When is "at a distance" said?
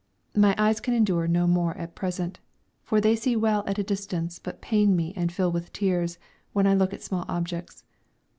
3.67-4.39